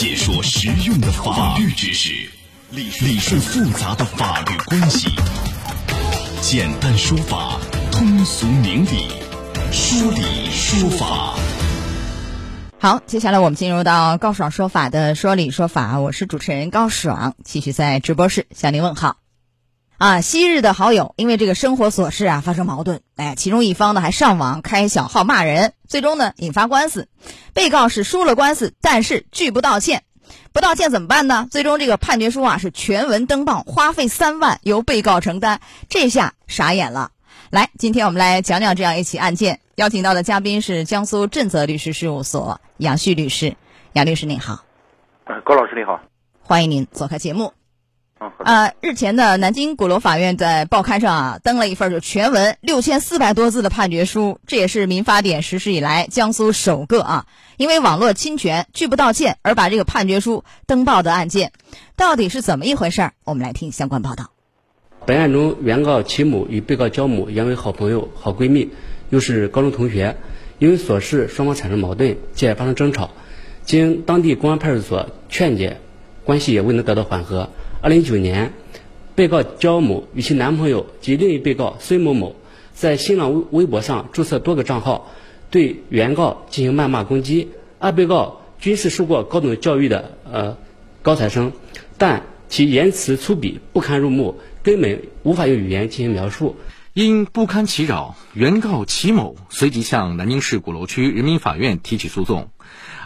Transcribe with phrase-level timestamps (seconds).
[0.00, 2.14] 解说实用的法律知识，
[2.70, 5.10] 理理顺复杂的法律关系，
[6.40, 7.60] 简单说法，
[7.92, 9.08] 通俗明理，
[9.70, 11.34] 说理说法。
[12.78, 19.18] 好，接下来我们进入到高爽说法的说理说法，我是主持人高爽，继续在直播室向您问好。
[19.98, 27.08] 啊，昔日的好友因为这个生活琐事啊发生矛盾，哎，其中一方呢还上网开小号骂人，最终呢引发官司。
[27.52, 30.04] 被告是输了官司，但是拒不道歉，
[30.52, 31.48] 不道歉怎么办呢？
[31.50, 37.10] 最终这个判决书啊是全文登报，花费三万由被告承担，这下傻眼了。
[37.50, 43.56] 来，今天我们来讲讲这样一起案件，邀请到的嘉宾是江苏正泽律师事务所杨旭律师，
[43.92, 44.64] 杨律师您好。
[45.24, 46.00] 呃，高老师您好，
[46.40, 47.52] 欢迎您做客节目。
[48.20, 61.52] 嗯，呃，日前呢，南京鼓楼法院在报刊上啊登了一份就全文六千四百多字的判决书，这也是民法典实施以来江苏首个啊因为网络侵权拒不道歉而把这个判决书登报的案件，
[61.96, 63.12] 到底是怎么一回事儿？
[63.24, 64.30] 我们来听相关报道。
[65.06, 68.68] 本案中，原告齐某与被告焦某原为好朋友、好闺蜜，
[69.08, 70.18] 又是高中同学，
[70.58, 73.12] 因为琐事双方产生矛盾，继而发生争吵，
[73.64, 75.80] 经当地公安派出所劝解，
[76.24, 77.48] 关系也未能得到缓和。
[77.82, 78.52] 二零一九年，
[79.14, 82.36] 被告焦某与其男朋友及另一被告孙某某
[82.74, 85.10] 在新浪微微博上注册多个账号，
[85.50, 87.48] 对原告进行谩骂攻击。
[87.78, 90.58] 二被告均是受过高等教育的呃
[91.00, 91.52] 高材生，
[91.96, 96.56] 但其言辞粗鄙不堪入目，根本无法用语言进行描述。
[96.92, 102.50] 因不堪其扰，原告齐某随即向南京市鼓楼区人民法院提起诉讼。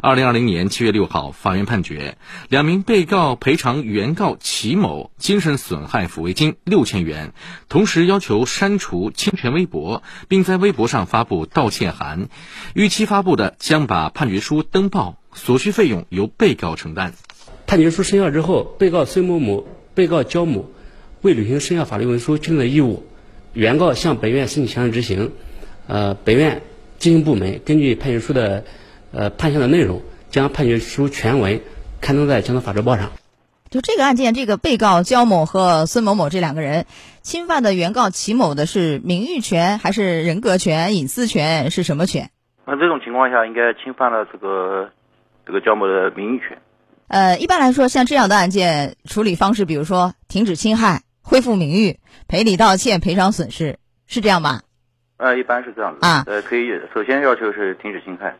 [0.00, 2.16] 二零二零年七月六号，法院判决
[2.48, 7.34] 两名被告赔偿原告齐某精神损害抚慰金六千元，
[7.68, 12.30] 同时要求删除侵权微博，并在微博上发布道歉函。
[12.72, 17.12] 逾期发布的，将把判决书登报，所需费用由被告承担。
[17.66, 20.70] 判决书生效之后，被告孙某某、被告焦某
[21.20, 23.06] 未履行生效法律文书确定的义务，
[23.54, 25.32] 原告向本院申请强制执行。
[25.86, 26.60] 呃，本院
[26.98, 28.64] 经营部门根据判决书的。
[29.16, 31.60] 呃，判项的内容将判决书全文
[32.00, 33.12] 刊登在江苏法制报上。
[33.70, 36.86] 就这个案件，这个被告焦某和孙某某这两个人
[37.22, 42.30] 侵犯的原告齐某的是名誉权还是人格权、隐私权是什么权？
[42.66, 44.90] 那这种情况下，应该侵犯了这个
[45.46, 46.58] 这个焦某的名誉权。
[47.06, 51.98] 呃，一般来说，像这样的案件处理方式，比如说停止侵害、恢复名誉、
[52.28, 54.60] 赔礼道歉、赔偿损失，是这样吧？
[55.16, 56.22] 呃，一般是这样子啊。
[56.26, 58.36] 呃，可以首先要求是停止侵害。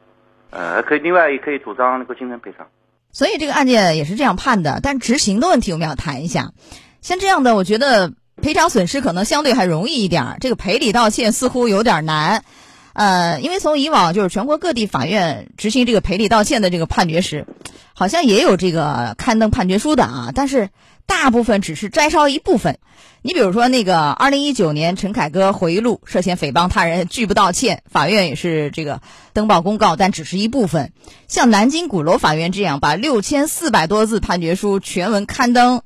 [0.51, 2.67] 呃，可以，另外也可以主张那个精神赔偿。
[3.11, 6.53] 所以这个案件也是这样判的，但执行的问题我们要谈一下。
[7.01, 8.13] 像这样的，我觉得
[8.43, 12.45] 赔偿损失可能相对还容易一点，这个赔礼道歉似乎有点难。
[12.93, 17.47] 呃，因为从以往就是全国各地法院执行这个赔礼道歉的这个判决时，
[17.93, 20.69] 好像也有这个刊登判决书的啊，但是
[21.07, 22.79] 大部分只是摘抄一部分。
[23.23, 29.01] 你比如说那个二零一九年陈凯歌回忆录涉嫌诽谤他人拒不道歉，法院也是这个
[29.33, 30.93] 登报公告，但只是一部分。
[31.27, 35.81] 像南京鼓楼法院这样把六千四百多字判决书全文刊登，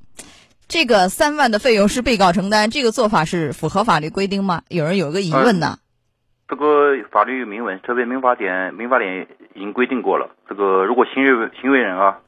[0.66, 4.62] 这个三万的费用是被告承担，这个做法是符合法律规定吗？
[4.68, 5.78] 有人有个疑问呢。
[6.48, 10.34] 这个法律明文，特别民法典，民法典已经规定过了。
[10.48, 12.18] 这个如果行为行为人啊，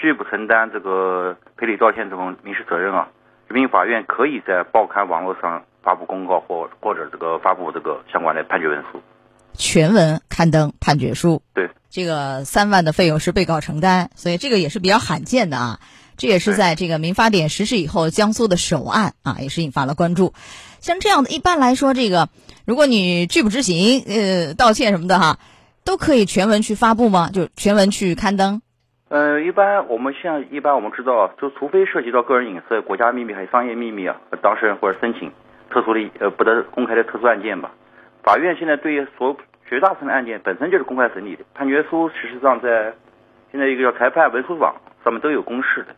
[0.00, 3.08] 拒不承担这个赔礼道歉这种民事责任啊，
[3.48, 9.02] 人民法院可以在报刊网络上发布公告或或者这个发布这个相关的判决文书，
[9.52, 11.42] 全文刊登判决书。
[11.52, 15.80] 对，这个三万的费用是被告承担，所以这个也是比较罕见的啊。
[16.16, 20.32] 这也是在这个民法典实施以后，江苏的首案啊，也是引发了关注。
[20.80, 22.28] 像这样的一般来说，这个。
[22.66, 25.38] 如果你拒不执行，呃，道歉什么的哈，
[25.82, 27.30] 都可以全文去发布吗？
[27.32, 28.62] 就全文去刊登？
[29.10, 35.32] 呃，一般我们像一般我们知道，就除非涉及到个人隐私、国家秘密还有商业秘密啊，当事人或者申请
[35.68, 37.72] 特殊的呃不得公开的特殊案件吧。
[38.22, 39.36] 法院现在对于所
[39.68, 42.94] 绝大部分的案件本身就是公开审理的，判决书事实上在
[43.50, 45.96] 现在一个叫裁判文书网上面都有公示的，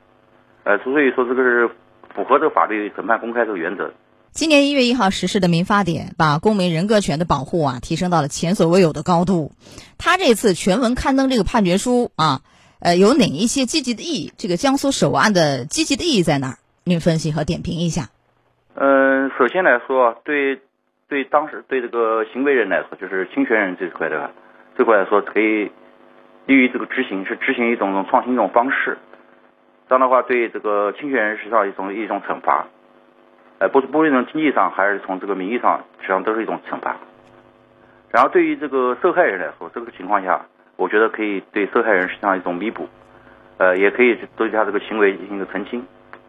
[0.64, 1.68] 呃，所以说这个是
[2.14, 3.92] 符合这个法律审判公开这个原则。
[4.30, 9.52] 今年一月一号实施的民法典，把公民人格权的保护啊提升到了前所未有的高度。
[9.98, 12.40] 他这次全文刊登这个判决书啊，
[12.82, 14.32] 呃，有哪一些积极的意义？
[14.36, 16.58] 这个江苏首案的积极的意义在哪儿？
[16.82, 18.10] 您分析和点评一下。
[18.74, 20.58] 嗯，首先来说，对
[21.08, 24.32] 对当时对这个行为人来说，就是侵权人这块的
[24.76, 25.70] 这块来说，可以
[26.46, 28.98] 利于这个执行，是执行一种创新一种方式。
[29.88, 32.66] 这样的话，对这个侵权人实际上一种一种惩罚。
[33.60, 36.96] 呃，不是不论从经济上还是从这个名义上，实际上都是一种惩罚。
[38.10, 40.44] 然后对于这个受害人来说，这个情况下，
[40.82, 42.88] 我觉得可以对受害人实际上一种弥补。
[43.58, 45.80] 呃，也可以对他这个行为进行一个澄清，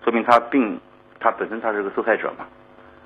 [0.04, 0.80] 说明他并
[1.20, 2.46] 他本身他是个受害者嘛，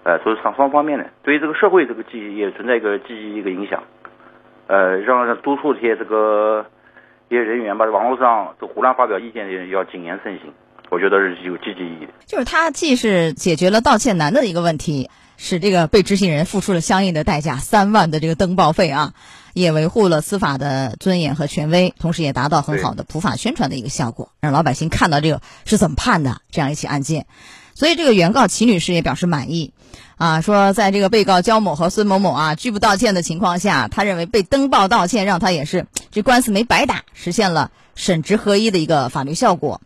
[0.04, 3.82] 呃，所以双双方面的，对于这个社会这个积极也存在一个积极一个影响，
[4.68, 6.66] 呃，让督促这些这个
[7.30, 10.52] 一些人员吧，网络上这胡乱发表意见的人要谨言慎行，
[10.90, 12.12] 我觉得是有积极意义的。
[12.26, 19.14] 就是他既是解决了道歉难的一个问题，使这个被执行人付出了相应的代价，三万的这个登报费啊。
[19.54, 27.26] 也维护了司法的尊严和权威，同时也达到很好的普法宣传的一个效果，让老百姓看到这个是怎么判的这样一起案件。
[27.74, 29.74] 所以这个原告齐女士也表示满意，
[30.18, 39.82] 啊，说在这个被告焦某和孙某某啊拒不道歉的情况下，他认为被登报道歉让他也是这官司没白打，实现了审执合一的一个法律效果。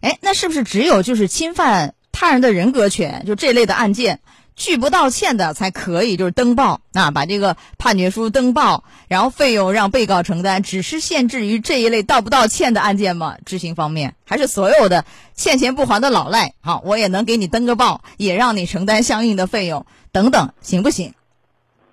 [0.00, 4.20] 哎，那是不是只有就是侵犯他人的人格权就这类的案件？
[4.60, 13.36] 拒不道歉的才可以，就是登报啊，把这个判决书登报，然后费用让被告承担，只是限制于这一类道不道歉的案件吗？
[13.46, 21.14] 执行方面还是所有的欠钱不还的老赖，好，我也能给你登个报，也让你承担相应的费用等等，行不行？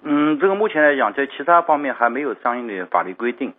[0.03, 3.53] 嗯，这个目前来讲，在其他方面还没有相应的法律规定，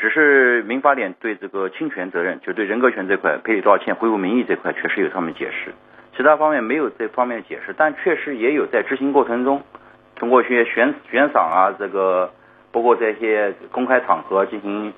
[0.00, 5.74] 只是民法典对这个侵权责任，就对人格权这块赔礼道歉、恢复名誉这块，确实有上面解释。
[6.16, 9.62] 其他方面没有这方面的解释，但确实也有在执行过程中，
[10.16, 12.32] 通过一些悬悬赏啊，这个
[12.70, 14.92] 包括在一些公开场合进行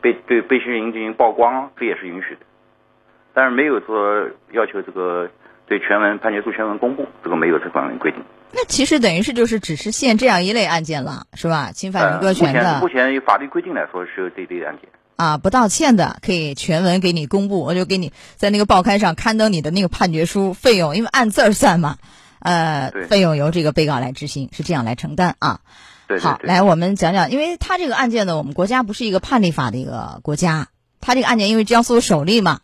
[0.00, 2.40] 被对被害人进行曝光，这也是允许的。
[3.34, 5.30] 但是没有说要求这个
[5.66, 8.20] 对全文判决书全文公布，这个没有这方面规定。
[8.52, 11.70] 那其实等于是就是只是限这样一类案件了，是吧？
[11.72, 12.60] 侵犯人格权的。
[12.60, 14.88] 目前目前以法律规定来说是有这类案件。
[15.18, 21.98] 啊，不道歉的可以全文给你公布，我就给你在那个报刊上刊登你的那个判决书，费用因为按字儿算嘛，
[22.38, 25.58] 呃，费用由这个被告来执行，是这样来承担啊。
[26.20, 30.68] 好，来我们讲讲，因为他这个案件呢，我们国家不是一个判例法的一个国家，
[31.00, 32.60] 他这个案件因为江苏首例嘛，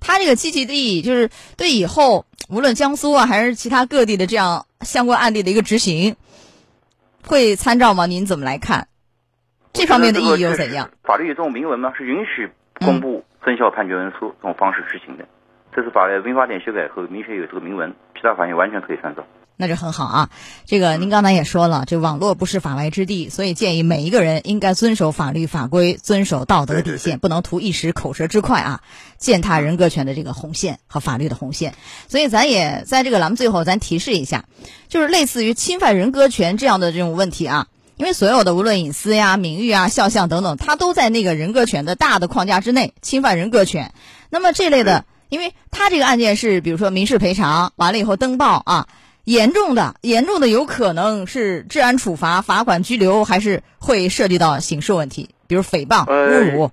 [0.00, 1.28] 他这个积极的，就是
[1.58, 6.16] 对以后无论江苏啊还是其他各地的这样相关案例的一个执行，
[7.22, 8.06] 会参照吗？
[8.06, 8.87] 您怎么来看？
[9.72, 10.90] 这方面的意义又怎样？
[11.04, 11.92] 法律有这种明文吗？
[11.96, 12.50] 是允许
[12.80, 15.24] 公布生效判决文书这种方式执行的。
[15.74, 19.24] 这是法民法典修改后明确有这个明文，其他法院完全可以参照。
[19.60, 20.30] 那就很好啊。
[20.66, 28.80] 这个您刚才也说了，这网络不是法外之地，所以建议每一个人应该遵守法律法规，遵守道德底线，不能图一时口舌之快啊，
[29.16, 31.74] 践踏人格权的这个红线和法律的红线。
[32.06, 34.44] 所以咱也在这个栏目最后，咱提示一下，
[34.88, 37.66] 就是类似于侵犯人格权这样的这种问题啊。
[37.98, 43.92] 因为所有的无论隐私呀、名誉啊、肖像等等，它都在那个人格权的大的框架之内，侵犯人格权。
[44.30, 48.86] 那么这类的，因为他这个案件是，比如说民事赔偿完了以后登报啊，
[49.24, 56.70] 严重的、严重的有可能是治安处罚、罚款、拘留，还是会涉及到刑事问题，比如诽谤、侮辱。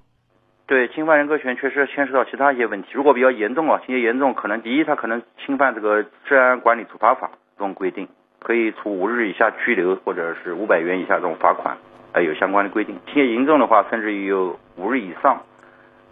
[0.68, 2.90] 对，侵犯人格权确实牵涉到其他一些问题。
[2.94, 8.08] 如果比较严重啊，情节严重，可能第一，他可能侵犯这个治安管理处罚法这种规定。
[8.46, 11.78] 可以处五日以下拘留，或者是五百元以下这种罚款，
[12.12, 13.00] 呃，有相关的规定。
[13.08, 15.42] 情节严重的话，甚至于有五日以上，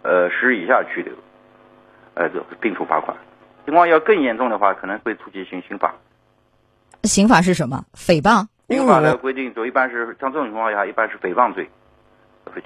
[0.02, 1.14] 呃，十日以下拘留，
[2.14, 3.16] 呃，这并处罚款。
[3.64, 5.94] 情况要更严重的话，可能会触及刑刑法。
[7.04, 7.84] 刑法是什么？
[7.94, 8.48] 诽谤？
[8.66, 11.70] 刑法的规定就一般是像这种情况下，一般是诽谤罪，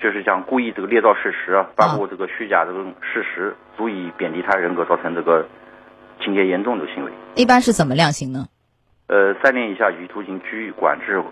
[0.00, 5.46] 就是讲故意这个捏造事实，发布这个虚假这种事实，足以贬低他人格，造成这个
[6.24, 7.12] 情节严重的行为。
[7.34, 8.46] 一般是怎么量刑呢？
[9.08, 11.22] 呃，三年以下有期徒刑、拘役、管制，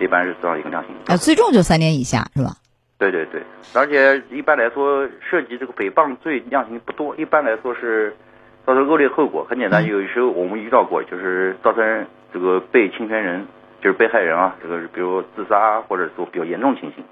[0.00, 0.94] 一般是这样一个量刑。
[1.06, 2.54] 啊，最重就三年以下，是吧？
[2.96, 3.42] 对对对，
[3.74, 8.16] 而且一般来说，涉及这个诽谤罪量刑不多，一般来说是
[8.64, 9.44] 造成恶劣后果。
[9.50, 13.44] 很简单，有时候我们遇到过，就是造成这个被侵权人，
[13.82, 17.04] 就是被害人啊，这个比如自杀或者说比较严重情形，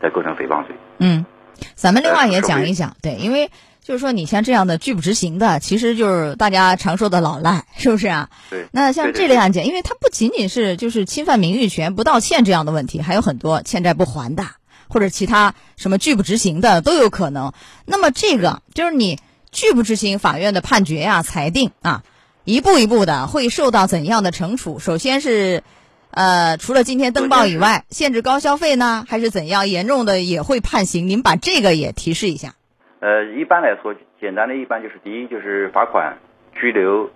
[0.00, 0.74] 才构成诽谤罪。
[1.00, 1.26] 嗯，
[1.74, 3.50] 咱们另外也讲一讲，对，因为。
[3.86, 8.30] 就是说，你像这样的拒不执行的，其实就是大家常说的老赖，是不是啊？
[8.50, 8.66] 对。
[8.72, 14.44] 那像这类案件，因为它不仅仅是就是侵犯名誉权、不道歉这样的问题，还有很多欠债不还的，
[14.88, 17.52] 或者其他什么拒不执行的都有可能。
[17.84, 19.20] 那么这个就是你
[19.52, 22.02] 拒不执行法院的判决呀、裁定啊，
[22.42, 24.80] 一步一步的会受到怎样的惩处？
[24.80, 25.62] 首先是，
[26.10, 29.68] 呃，除了今天登报以外，限制高消费呢，还是怎样？
[29.68, 31.08] 严重的也会判刑。
[31.08, 32.56] 您把这个也提示一下。
[33.00, 36.16] 呃，一般来说，简单的一般就是第一就是罚款、
[36.54, 37.10] 拘留，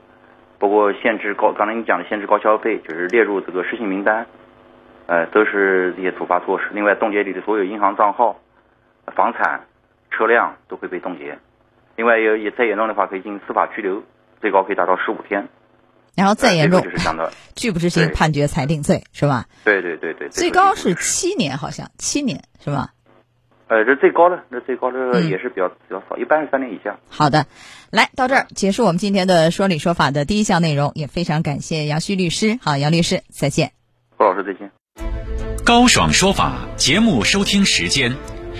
[0.58, 4.26] 包括限制高，刚才你讲的限制高消费，就是列入这个失信名单，
[5.06, 6.66] 呃，都是这些处罚措施。
[6.72, 8.38] 另外，冻结你的所有银行账号、
[9.16, 9.66] 房产、
[10.10, 11.38] 车辆都会被冻结。
[11.96, 14.02] 另外，有也再严重的话，可以进行司法拘留，
[14.40, 15.48] 最高可以达到十五天。
[16.16, 19.46] 然后再严重就是讲的 拒不执行判决裁定罪，是吧？
[19.64, 20.28] 对对对对。
[20.28, 22.90] 最高是七年，好像七年是吧？
[23.70, 26.98] 呃，这最高的，这最高的嗯也是比较、比较少，一般是三年以下。
[27.08, 27.46] 好的，
[27.92, 32.58] 来到这儿结束我们今天的说理说法的第一项内容，也非常感谢杨旭律师。
[32.60, 33.70] 好，杨律师，再见。
[34.16, 34.72] 郭老师再见。
[35.64, 38.16] 高爽说法节目收听时间：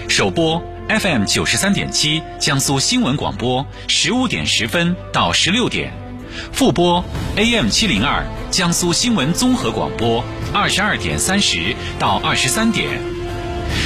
[0.09, 5.91] 首播 FM 九十三点七，江苏新闻广播，十五点十分到十六点；
[6.53, 10.23] 复播 AM 七零二，江苏新闻综合广播，
[10.55, 13.01] 二十二点三十到二十三点。